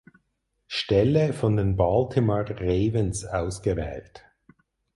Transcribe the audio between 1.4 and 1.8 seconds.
den